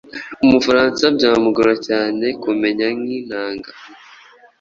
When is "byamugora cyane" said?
1.15-2.25